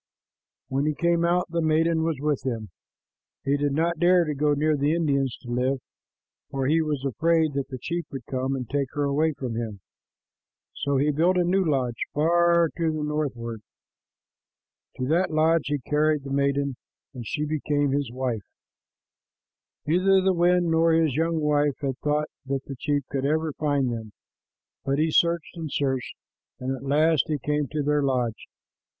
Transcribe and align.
When 0.67 0.87
he 0.87 0.95
came 0.95 1.23
out, 1.23 1.51
the 1.51 1.61
maiden 1.61 2.01
was 2.01 2.17
with 2.19 2.43
him. 2.43 2.71
He 3.43 3.55
did 3.55 3.71
not 3.71 3.99
dare 3.99 4.23
to 4.25 4.33
go 4.33 4.55
near 4.55 4.75
the 4.75 4.95
Indians 4.95 5.37
to 5.43 5.51
live, 5.51 5.77
for 6.49 6.65
he 6.65 6.81
was 6.81 7.05
afraid 7.05 7.53
that 7.53 7.67
the 7.67 7.77
chief 7.77 8.07
would 8.09 8.25
come 8.25 8.55
and 8.55 8.67
take 8.67 8.87
her 8.93 9.03
away 9.03 9.33
from 9.33 9.53
him; 9.53 9.79
so 10.73 10.97
he 10.97 11.11
built 11.11 11.37
a 11.37 11.43
new 11.43 11.63
lodge 11.63 11.99
far 12.15 12.71
to 12.77 12.91
the 12.91 13.03
north 13.03 13.35
ward. 13.35 13.61
To 14.97 15.05
that 15.05 15.29
lodge 15.29 15.65
he 15.67 15.77
carried 15.77 16.23
the 16.23 16.31
maiden, 16.31 16.77
and 17.13 17.23
she 17.27 17.45
became 17.45 17.91
his 17.91 18.11
wife. 18.11 18.41
Neither 19.85 20.19
the 20.19 20.33
wind 20.33 20.71
nor 20.71 20.93
his 20.93 21.13
young 21.13 21.39
wife 21.39 21.77
had 21.81 21.99
thought 21.99 22.29
that 22.47 22.65
the 22.65 22.75
chief 22.75 23.03
could 23.11 23.25
ever 23.27 23.53
find 23.53 23.91
them, 23.93 24.13
but 24.83 24.97
he 24.97 25.11
searched 25.11 25.55
and 25.55 25.69
searched, 25.71 26.15
and 26.59 26.75
at 26.75 26.81
last 26.81 27.25
he 27.27 27.37
came 27.37 27.67
to 27.67 27.83
their 27.83 28.01
lodge. 28.01 28.47